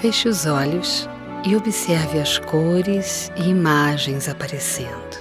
[0.00, 1.08] Feche os olhos
[1.44, 5.18] e observe as cores e imagens aparecendo.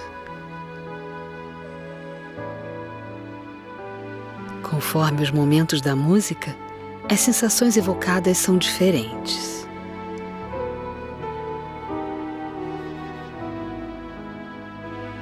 [4.61, 6.55] Conforme os momentos da música,
[7.11, 9.67] as sensações evocadas são diferentes.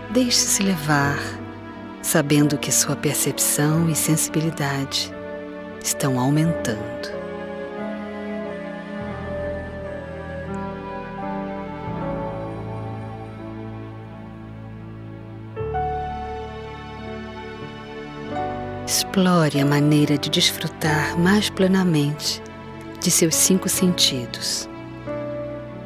[0.10, 1.18] Deixe-se levar,
[2.02, 5.14] sabendo que sua percepção e sensibilidade
[5.82, 7.25] estão aumentando.
[18.88, 22.40] Explore a maneira de desfrutar mais plenamente
[23.02, 24.70] de seus cinco sentidos,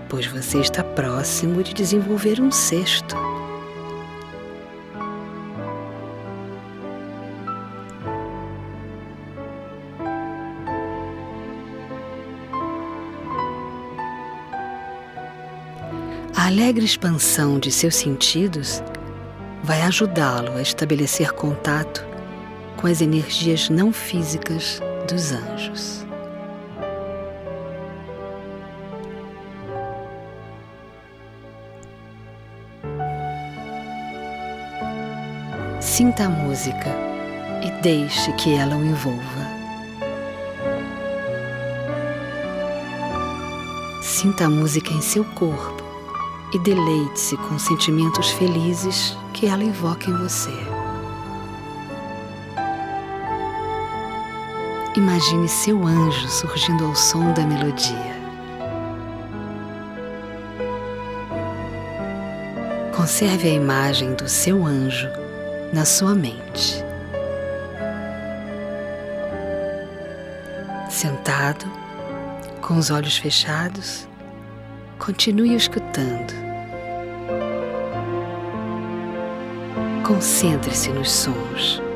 [0.09, 3.15] pois você está próximo de desenvolver um sexto.
[16.35, 18.83] A alegre expansão de seus sentidos
[19.63, 22.08] vai ajudá-lo a estabelecer contato
[22.79, 26.05] com as energias não físicas dos anjos.
[35.81, 36.95] Sinta a música
[37.61, 39.19] e deixe que ela o envolva.
[44.01, 45.83] Sinta a música em seu corpo
[46.53, 50.78] e deleite-se com sentimentos felizes que ela evoca em você.
[54.95, 58.17] Imagine seu anjo surgindo ao som da melodia.
[62.95, 65.07] Conserve a imagem do seu anjo
[65.71, 66.83] na sua mente.
[70.89, 71.65] Sentado,
[72.59, 74.07] com os olhos fechados,
[74.97, 76.33] continue escutando.
[80.03, 81.88] Concentre-se nos sons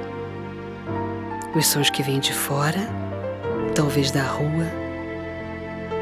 [1.56, 2.80] os sons que vêm de fora,
[3.76, 4.66] talvez da rua,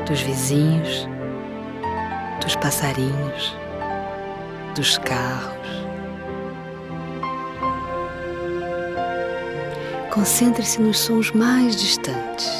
[0.08, 1.08] dos vizinhos,
[2.42, 3.56] dos passarinhos,
[4.76, 5.52] dos carros.
[10.10, 12.52] Concentre-se nos sons mais distantes.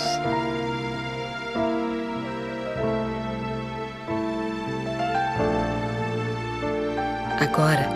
[7.40, 7.90] Agora,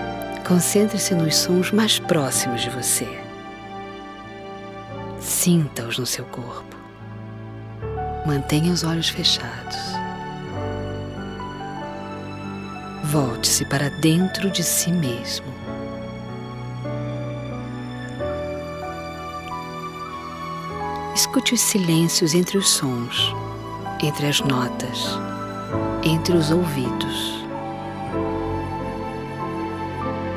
[0.45, 3.24] concentre-se nos sons mais próximos de você.
[5.25, 6.77] Sinta-os no seu corpo.
[8.27, 9.75] Mantenha os olhos fechados.
[13.05, 15.47] Volte-se para dentro de si mesmo.
[21.15, 23.33] Escute os silêncios entre os sons,
[24.03, 25.09] entre as notas,
[26.03, 27.43] entre os ouvidos.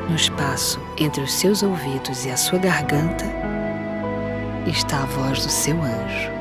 [0.09, 3.58] No espaço entre os seus ouvidos e a sua garganta,
[4.67, 6.39] está a voz do seu anjo.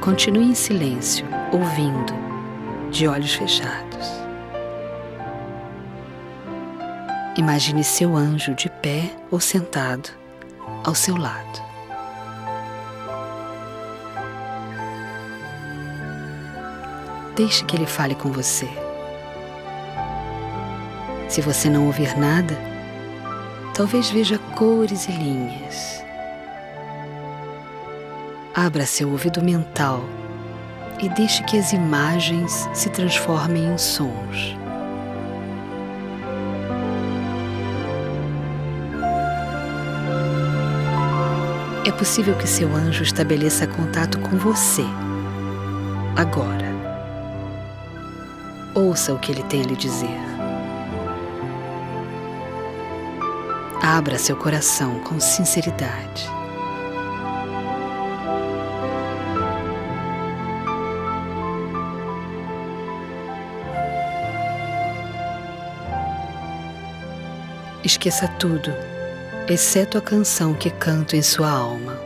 [0.00, 2.14] Continue em silêncio, ouvindo,
[2.92, 4.06] de olhos fechados.
[7.36, 10.08] Imagine seu anjo de pé ou sentado
[10.84, 11.65] ao seu lado.
[17.36, 18.66] Deixe que ele fale com você.
[21.28, 22.58] Se você não ouvir nada,
[23.74, 26.02] talvez veja cores e linhas.
[28.54, 30.02] Abra seu ouvido mental
[30.98, 34.56] e deixe que as imagens se transformem em sons.
[41.84, 44.84] É possível que seu anjo estabeleça contato com você
[46.16, 46.75] agora.
[48.76, 50.20] Ouça o que ele tem a lhe dizer.
[53.82, 56.28] Abra seu coração com sinceridade.
[67.82, 68.74] Esqueça tudo,
[69.48, 71.98] exceto a canção que canto em sua alma.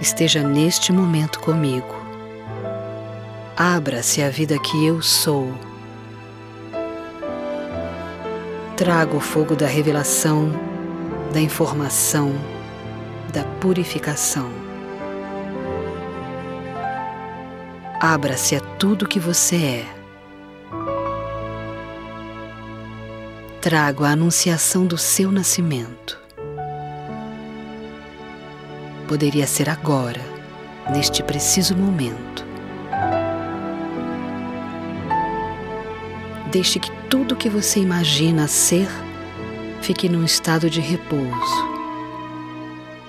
[0.00, 2.09] Esteja neste momento comigo
[3.62, 5.52] Abra-se a vida que eu sou.
[8.74, 10.50] Trago o fogo da revelação,
[11.30, 12.32] da informação,
[13.34, 14.50] da purificação.
[18.00, 20.00] Abra-se a tudo que você é.
[23.60, 26.18] trago a anunciação do seu nascimento.
[29.06, 30.22] Poderia ser agora,
[30.94, 32.49] neste preciso momento.
[36.50, 38.88] Deixe que tudo que você imagina ser
[39.80, 41.70] fique num estado de repouso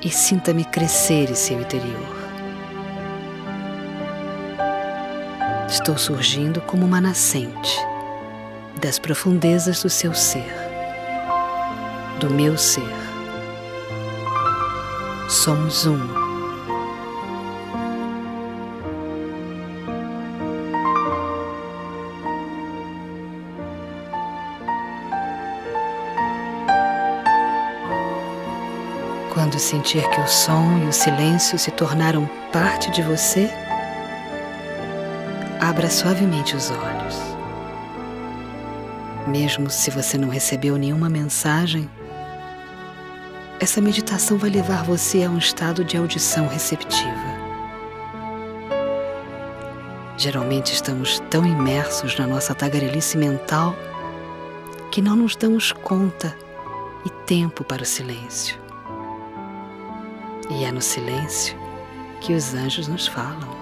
[0.03, 2.21] e sinta-me crescer em seu interior.
[5.67, 7.75] Estou surgindo como uma nascente
[8.79, 10.53] das profundezas do seu ser,
[12.19, 12.83] do meu ser.
[15.27, 16.20] Somos um.
[29.41, 33.49] Quando sentir que o som e o silêncio se tornaram parte de você,
[35.59, 37.17] abra suavemente os olhos.
[39.27, 41.89] Mesmo se você não recebeu nenhuma mensagem,
[43.59, 47.09] essa meditação vai levar você a um estado de audição receptiva.
[50.17, 53.75] Geralmente estamos tão imersos na nossa tagarelice mental
[54.91, 56.37] que não nos damos conta
[57.03, 58.60] e tempo para o silêncio.
[60.53, 61.57] E é no silêncio
[62.19, 63.60] que os anjos nos falam.